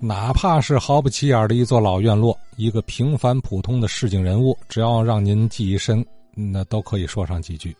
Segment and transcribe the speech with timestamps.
[0.00, 7.76] 哪怕是毫不起眼的一座老院落，一个平凡普通的市井人物，只要让您记忆深，那都可以说上几句，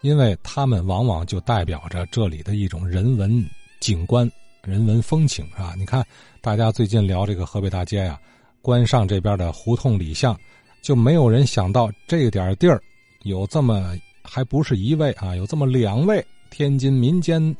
[0.00, 3.44] 因为他们往往就代表着这里的一种人文
[3.78, 4.28] 景观、
[4.64, 5.74] 人文风情，是吧？
[5.78, 6.04] 你看，
[6.40, 8.18] 大家最近聊这个河北大街呀，
[8.60, 10.36] 关上这边的胡同里巷，
[10.82, 12.82] 就没有人想到这点地儿
[13.22, 17.54] 有这么还不是一位啊，有这么两位天津民间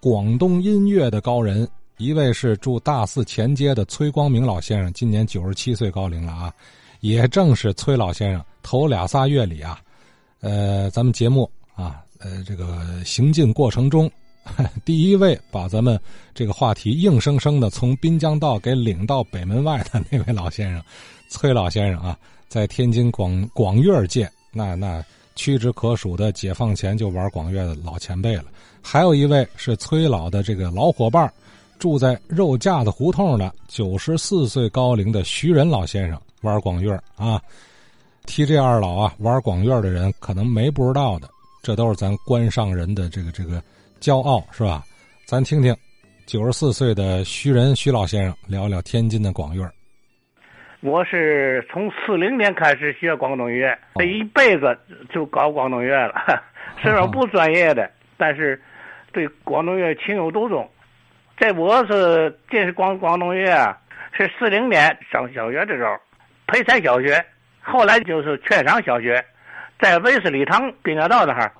[0.00, 1.68] 广东音乐的高人。
[1.98, 6.52] 一位是住大寺前街的崔光明老先生，今年九十七岁高龄了啊，
[7.00, 9.80] 也正是崔老先生头俩仨月里啊，
[10.40, 14.10] 呃，咱们节目啊，呃，这个行进过程中，
[14.84, 15.98] 第一位把咱们
[16.34, 20.82] 这个话题硬生生的从滨江道给领到北门外的那位老先生，
[21.30, 25.02] 崔老先生啊，在天津广广乐界那那
[25.34, 28.44] 屈指可数的解放前就玩广乐的老前辈了，
[28.82, 31.32] 还有一位是崔老的这个老伙伴。
[31.78, 37.40] 住在肉架子胡同的九十四岁高龄的徐仁老先生玩广院啊，
[38.24, 41.28] 提这二老啊玩广院的人可能没不知道的，
[41.62, 43.62] 这都是咱关上人的这个这个
[44.00, 44.82] 骄傲是吧？
[45.26, 45.76] 咱听听
[46.24, 49.68] 九十四岁的徐仁徐老先生聊聊天津的广院。
[50.80, 54.76] 我是从四零年开始学广东乐，这一辈子
[55.12, 56.14] 就搞广东乐了，
[56.80, 58.60] 虽然不专业的，但是
[59.12, 60.66] 对广东乐情有独钟。
[61.36, 63.76] 这我是这是广广东乐啊，
[64.12, 65.96] 是四零年上小学的时候，
[66.46, 67.24] 培才小学，
[67.60, 69.22] 后来就是券商小学，
[69.78, 71.52] 在威斯礼堂滨江道那哈，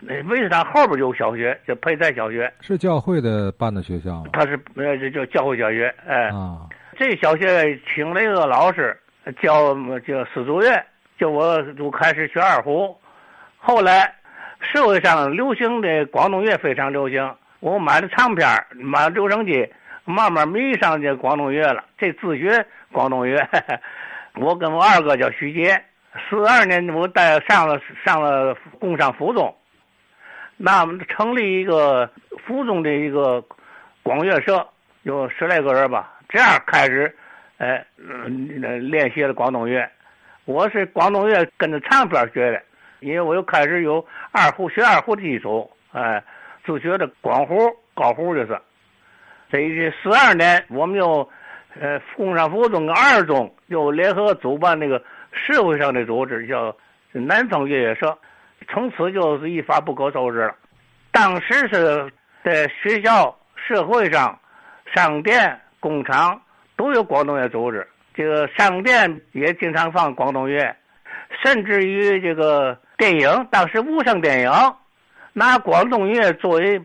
[0.00, 2.52] 那卫斯堂后边有小学，叫培才小学。
[2.60, 4.30] 是教会的办的学校吗？
[4.32, 6.28] 他是呃，这叫教会小学，哎。
[6.28, 6.68] 啊。
[6.96, 8.96] 这小学请了一个老师
[9.42, 9.74] 教
[10.06, 10.80] 叫司祖乐，
[11.18, 12.96] 叫我就开始学二胡，
[13.58, 14.14] 后来
[14.60, 17.34] 社会上流行的广东乐非常流行。
[17.64, 19.66] 我买了唱片，买了留声机，
[20.04, 21.82] 慢慢迷上这广东乐了。
[21.96, 23.42] 这自学广东乐，
[24.36, 25.82] 我跟我二哥叫徐杰，
[26.28, 29.56] 四二年我带上了上了工商附中，
[30.58, 32.06] 那我们成立一个
[32.46, 33.42] 附中的一个
[34.02, 34.68] 广乐社，
[35.04, 36.12] 有十来个人吧。
[36.28, 37.16] 这样开始，
[37.56, 37.82] 哎，
[38.78, 39.90] 练习了广东乐。
[40.44, 42.62] 我是广东乐跟着唱片学的，
[43.00, 46.22] 因为我又开始有二胡学二胡的基础，哎。
[46.64, 47.54] 自学的广胡、
[47.94, 48.58] 高胡就是，
[49.50, 51.28] 这一十二年，我们又，
[51.78, 55.02] 呃，工商附中跟二中又联合主办那个
[55.32, 56.74] 社会上的组织，叫
[57.12, 58.16] 南方乐乐社，
[58.68, 60.54] 从此就是一发不可收拾了。
[61.12, 62.10] 当时是
[62.42, 64.38] 在学校、社会上、
[64.94, 66.40] 商店、工厂
[66.76, 70.74] 都有广东乐组织，这个商店也经常放广东乐，
[71.42, 74.50] 甚至于这个电影，当时无声电影。
[75.36, 76.78] 拿广东乐作为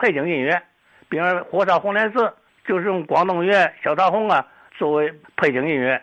[0.00, 0.62] 背景音乐，
[1.08, 2.20] 比如《火烧红莲寺》，
[2.64, 4.46] 就是用广东乐《小桃红》啊
[4.78, 6.00] 作为背景音乐。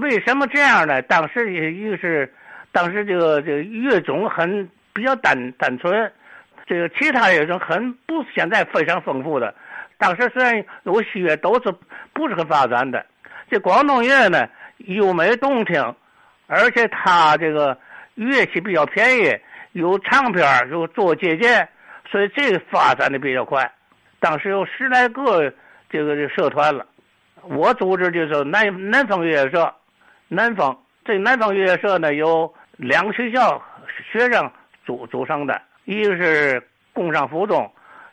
[0.00, 1.00] 为什么这样呢？
[1.02, 2.32] 当时一个是，
[2.72, 6.12] 当时这个这个乐种很比较单单纯，
[6.66, 9.54] 这个其他乐种很不现在非常丰富的。
[9.98, 11.72] 当时虽然有西乐，都是
[12.12, 13.06] 不是很发展的。
[13.48, 15.94] 这广东乐呢，优美动听，
[16.48, 17.78] 而且它这个
[18.16, 19.38] 乐器比较便宜。
[19.72, 21.68] 有唱片有做借鉴，
[22.10, 23.70] 所以这个发展的比较快。
[24.20, 25.52] 当时有十来个
[25.90, 26.86] 这个社团了，
[27.42, 29.74] 我组织就是南南方乐社，
[30.28, 33.60] 南方这南方乐社呢有两个学校
[34.12, 34.50] 学生
[34.84, 36.62] 组组成的，一个是
[36.92, 37.68] 工商附中，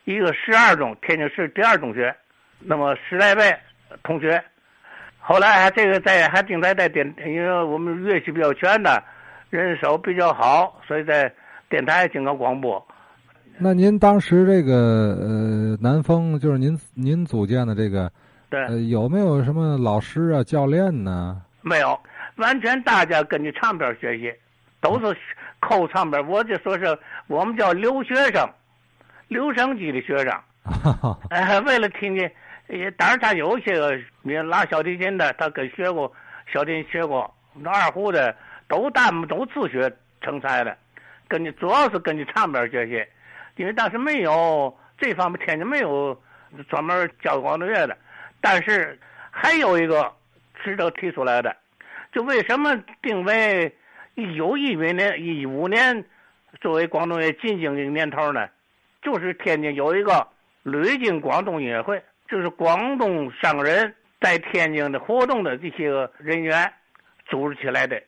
[0.05, 2.15] 一个十二中天津市第二中学，
[2.59, 3.55] 那么十来位
[4.01, 4.41] 同学。
[5.19, 9.03] 后来还这个在还定在在点，因为我们乐器比较全的，
[9.49, 11.31] 人手比较好，所以在。
[11.69, 12.83] 电台经过广播，
[13.59, 18.11] 那您当时这个呃南风就是您您组建的这个，
[18.49, 21.39] 对，有没有什么老师啊教练呢？
[21.61, 21.99] 没有，
[22.37, 24.33] 完全大家根据唱片学习，
[24.81, 25.15] 都是
[25.59, 26.27] 扣唱片。
[26.27, 26.97] 我就说是
[27.27, 28.49] 我们叫留学生，
[29.27, 30.33] 留声机的学生。
[31.29, 32.31] 哎，为了听见，
[32.67, 36.11] 也当然他有一些个，你拉小提琴的，他跟学过
[36.51, 38.35] 小提琴学过，那二胡的
[38.67, 39.91] 都大都自学
[40.21, 40.75] 成才的。
[41.29, 43.05] 根据主要是根据唱片学习，
[43.55, 46.19] 因为当时没有这方面，天津没有
[46.67, 47.95] 专门教广东乐的。
[48.41, 48.97] 但是
[49.29, 50.11] 还有一个
[50.63, 51.55] 值得提出来的，
[52.11, 53.71] 就为什么定为
[54.15, 56.03] 一九一五年、一五年
[56.59, 58.49] 作为广东乐进京的年头呢？
[59.01, 60.27] 就是天津有一个
[60.63, 66.73] 旅京广东音乐会，就是广东商人在天津的活动的这些个人员
[67.27, 68.01] 组织起来的，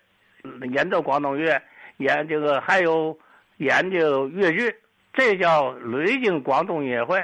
[0.71, 1.61] 演奏广东乐。
[2.01, 3.17] 演这个还有
[3.57, 4.75] 演究越剧，
[5.13, 7.23] 这叫雷京广东音乐会。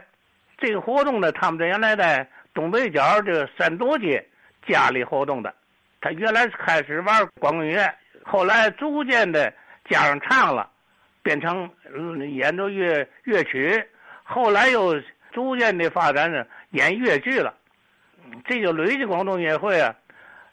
[0.57, 4.25] 这个活动呢，他们在原来在东北角这个三多街
[4.67, 5.53] 家里活动的。
[5.99, 7.93] 他原来开始玩广东音乐，
[8.23, 9.51] 后来逐渐的
[9.89, 10.69] 加上唱了，
[11.23, 11.69] 变成
[12.31, 13.83] 演奏乐乐曲，
[14.23, 14.99] 后来又
[15.31, 17.53] 逐渐的发展呢演越剧了。
[18.45, 19.95] 这个累计广东音乐会啊，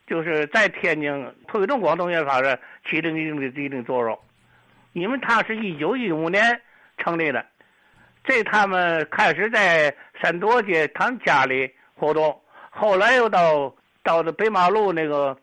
[0.07, 2.59] 就是在天津推动广东乐发展
[2.89, 4.19] 起了一定的一定作用。
[4.93, 6.61] 因为他是一九一五年
[6.99, 7.45] 成立的，
[8.23, 9.93] 这他们开始在
[10.23, 12.41] 三多街他们家里活动，
[12.71, 13.75] 后来又到
[14.05, 15.37] 到这北马路那个，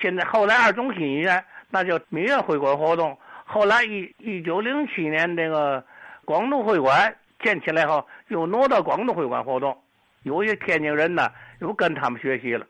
[0.00, 3.16] 现在后来二中心医院那叫民乐会馆活动，
[3.46, 5.82] 后来一一九零七年那个
[6.26, 9.74] 广东会馆建起来后，又挪到广东会馆活动，
[10.22, 11.30] 有些天津人呢
[11.60, 12.66] 又跟他们学习了。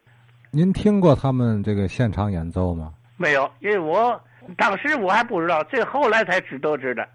[0.50, 2.94] 您听过他们这个现场演奏吗？
[3.16, 4.20] 没有，因为我。
[4.56, 7.06] 当时我还不知道，这后来才知得知的。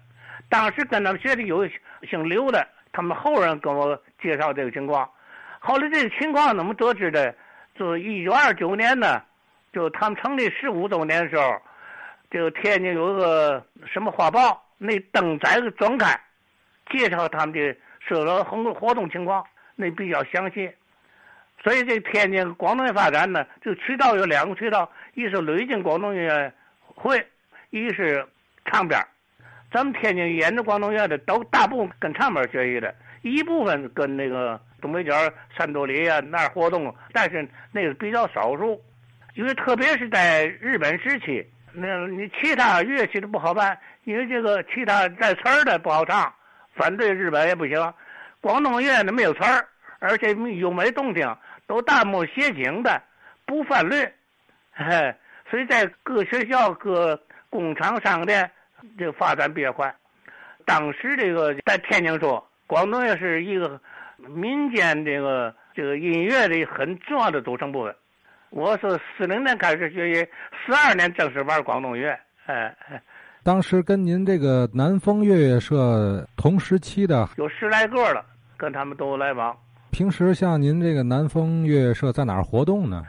[0.48, 1.68] 当时跟他们学的有
[2.08, 5.10] 姓刘的，他们后人跟我介绍这个情况。
[5.58, 7.34] 后来这个情况怎么得知的？
[7.74, 9.20] 就一九二九年呢，
[9.72, 11.60] 就他们成立十五周年的时候，
[12.30, 13.60] 这个天津有个
[13.92, 16.16] 什么画报，那登载个专刊，
[16.92, 19.44] 介绍他们的社团活活动情况，
[19.74, 20.70] 那比较详细。
[21.62, 26.52] 所以这天津广东乐发展呢，这个渠道有两个渠道，一是累进广东音乐。
[26.94, 27.26] 会，
[27.70, 28.26] 一是
[28.66, 29.00] 唱片
[29.72, 35.12] 咱们天津演的广东乐的都大部分跟唱片学习的，一部分跟那个东北角
[35.56, 38.80] 三多里啊那儿活动，但是那个比较少数，
[39.34, 46.32] 因为特别是在日本时期，那你其他乐器都不好办，因为这个其他带词儿的不好唱，
[46.76, 47.92] 反对日本也不行，
[48.40, 49.66] 广东乐呢没有词儿，
[49.98, 51.26] 而且又没动静，
[51.66, 53.02] 都大幕写景的，
[53.46, 53.96] 不翻律，
[54.72, 55.14] 嘿。
[55.50, 57.20] 所以在各学校、各
[57.50, 58.50] 工厂、商店，
[58.98, 59.94] 这个发展比较快。
[60.64, 63.80] 当时这个在天津说，广东也是一个
[64.16, 67.94] 民间这个这个音乐的很重要的组成部分。
[68.50, 70.28] 我是四零年开始学习，
[70.64, 72.18] 四二年正式玩广东乐。
[72.46, 72.74] 哎，
[73.44, 78.24] 当时跟您这个南风乐乐社同时期的有十来个了，
[78.56, 79.56] 跟他们都来往。
[79.94, 83.04] 平时像您这个南风乐乐社在哪儿活动呢？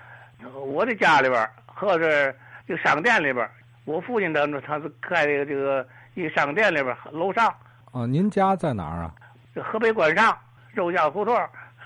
[0.67, 1.49] 我的家里边。
[1.77, 2.33] 或者
[2.65, 3.45] 就商店里边，
[3.83, 7.53] 我父亲的他是开这个这个一商店里边楼上。
[7.91, 9.13] 啊，您家在哪儿啊？
[9.61, 10.37] 河北关上
[10.73, 11.35] 肉夹胡同。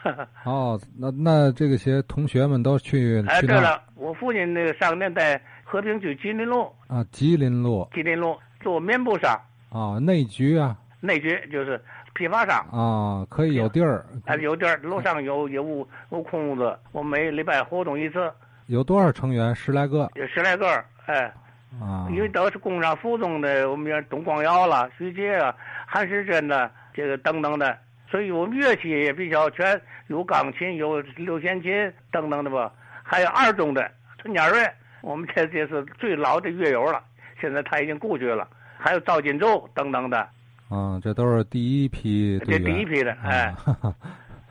[0.43, 3.25] 哦，那那这个些同学们都去。
[3.27, 6.69] 哎，对了，我父亲那个商店在和平区吉林路。
[6.87, 7.87] 啊，吉林路。
[7.93, 9.31] 吉林路做棉布商。
[9.69, 10.77] 啊，内局啊。
[11.01, 11.81] 内局就是
[12.19, 12.57] 批发商。
[12.73, 14.05] 啊，可以有地儿。
[14.25, 18.29] 哎，有地儿，楼上有有屋有空屋子，我每礼拜活动一次。
[18.65, 19.55] 有多少成员？
[19.55, 20.11] 十来个。
[20.15, 20.67] 有十来个，
[21.05, 21.33] 哎，
[21.81, 25.55] 啊，因为都是工商附中的，我们像董光耀了、徐杰啊、
[25.87, 27.77] 韩世珍的，这个等等的，
[28.11, 31.71] 所以我们乐器也比较全，有钢琴，有六弦琴
[32.11, 32.69] 等等的吧，
[33.01, 33.89] 还有二中的
[34.21, 34.69] 陈家瑞，
[35.01, 37.01] 我们这这是最老的乐友了，
[37.39, 38.45] 现在他已经故去了，
[38.77, 40.27] 还有赵金洲等等的。
[40.69, 42.39] 啊，这都是第一批。
[42.45, 43.53] 这第一批的，哎，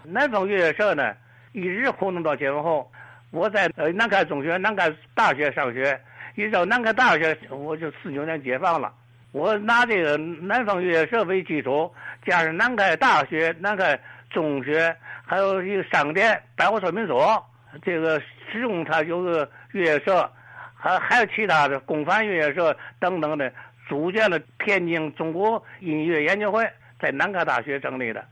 [0.03, 1.15] 南方越野社呢，
[1.53, 2.91] 一直活动到解放后。
[3.31, 6.01] 我在呃南开中学、南开大学上学，
[6.35, 8.93] 一直到南开大学，我就四九年解放了。
[9.33, 11.93] 我拿这个南方越野社为基础，
[12.27, 14.01] 加上南开大学、南开
[14.31, 17.47] 中学，还有一个商店、百货说明所，
[17.83, 18.19] 这个
[18.51, 20.29] 职工他有个越野社，
[20.75, 23.53] 还还有其他的公办乐社等等的，
[23.89, 26.69] 组建了天津中国音乐研究会，
[27.01, 28.25] 在南开大学成立的。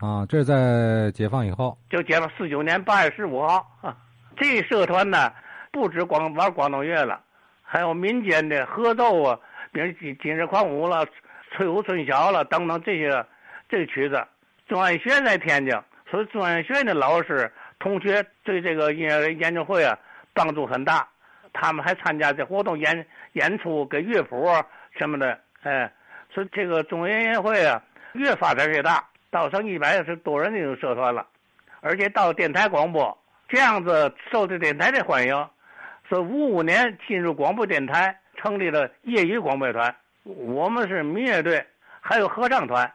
[0.00, 1.76] 啊，这是在解放以后。
[1.90, 3.96] 就解放四九年八月十五号啊。
[4.36, 5.32] 这社团呢，
[5.70, 7.20] 不止光玩广东乐了，
[7.62, 9.38] 还有民间的合奏啊，
[9.72, 11.06] 比如今今日狂舞了、
[11.50, 13.24] 吹舞春晓了等等这些
[13.68, 14.24] 这个曲子。
[14.66, 15.78] 中央学在天津，
[16.10, 19.96] 所以中央学院的老师同学对这个音乐研究会啊
[20.32, 21.06] 帮助很大。
[21.52, 24.50] 他们还参加这活动演演出，给乐谱
[24.96, 25.90] 什么的，哎，
[26.32, 27.82] 所以这个中音乐会啊
[28.12, 31.26] 越发展越大，到成一百十多人那种社团了，
[31.80, 33.16] 而且到电台广播。
[33.48, 35.48] 这样子受这电台的欢迎，
[36.08, 39.94] 是五五年进入广播电台，成立了业余广播团。
[40.22, 41.62] 我们是民乐队，
[42.00, 42.90] 还有合唱团。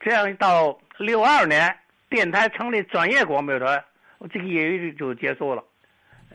[0.00, 1.76] 这样到六二年，
[2.08, 3.84] 电台成立专业广播团，
[4.32, 5.62] 这个业余就结束了。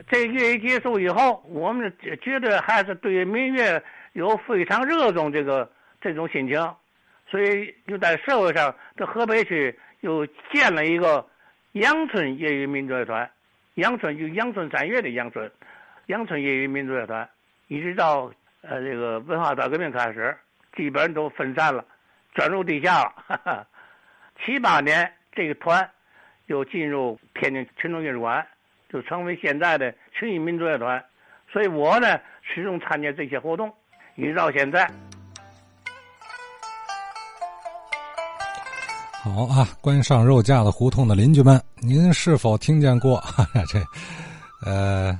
[0.08, 3.82] 这业余结束以后，我们绝对还是对民乐
[4.18, 5.70] 有非常热衷这个
[6.00, 6.74] 这种心情，
[7.30, 11.24] 所以就在社会上，这河北区又建了一个
[11.72, 13.30] 阳春业余民族乐团。
[13.74, 15.48] 阳春就阳春三月的阳春，
[16.06, 17.28] 阳春业余民族乐团，
[17.68, 18.32] 一直到
[18.62, 20.36] 呃这个文化大革命开始，
[20.76, 21.84] 基本上都分散了，
[22.34, 23.68] 转入地下了。
[24.44, 25.88] 七八年这个团
[26.48, 28.44] 就进入天津群众艺术馆，
[28.88, 31.04] 就成为现在的群艺民族乐团。
[31.52, 33.72] 所以我呢，始终参加这些活动，
[34.18, 34.90] 一直到现在。
[39.22, 43.80] 好啊，关上肉架子胡同的邻居们，您是否听见过 哈哈这
[44.64, 45.16] 呃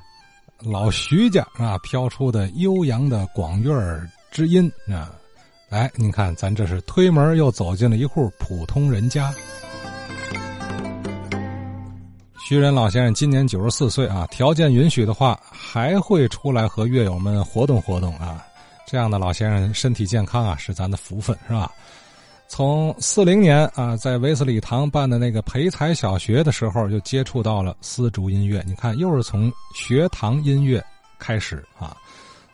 [0.61, 3.73] 老徐家啊飘出的悠扬的广乐
[4.33, 5.13] 之音啊？
[5.71, 9.33] 哎，您看，咱这是推门又走进了一户普通人家。
[12.49, 18.45] 徐仁老先生今年九十四岁啊，条件允许的话，还会出来和乐友们活动活动啊。
[18.91, 21.71] 这样的老先生身体健康啊，是咱的福分，是吧？
[22.49, 28.65] 从四零年啊，在维斯礼堂办的那个培才小学的时候，就接触到了丝竹音乐。
[28.67, 30.83] 你看，又是从学堂音乐
[31.19, 31.95] 开始啊。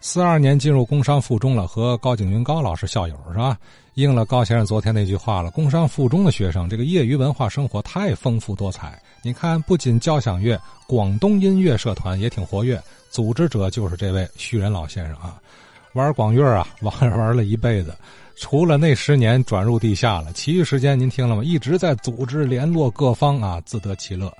[0.00, 3.56] 四二年进入工商附中了，和高景云高老师校友是吧？
[3.94, 9.00] 应了高先生昨天那句话了，工商附中的学生这个业余文化生活太丰富多彩。
[9.22, 15.40] 你看，不仅交响乐，广东音乐社团也挺活跃，组织者就是这位徐仁老先生啊。
[15.94, 17.96] 玩广乐啊，玩玩了一辈子。
[18.36, 21.44] 除了那十年转入地下了，其余时间您听了吗？
[21.44, 24.32] 一直在组织联络各方啊，自得其乐。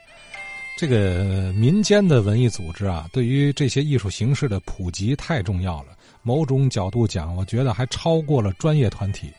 [0.76, 5.90] 这个民间的文艺组织啊，对于这些艺术形式的普及太重要了。
[6.22, 9.30] 某种角度讲，我觉得还超过了专业团体，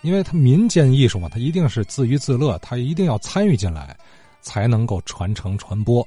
[0.00, 3.94] 因为它民间艺术嘛，它一定是自娱自乐，它一定要参与进来，
[4.40, 6.06] 才能够传承传播。